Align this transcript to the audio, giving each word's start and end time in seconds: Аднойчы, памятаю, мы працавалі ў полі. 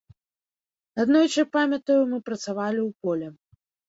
Аднойчы, 1.03 1.45
памятаю, 1.55 1.97
мы 2.13 2.17
працавалі 2.31 2.79
ў 2.87 2.91
полі. 3.05 3.27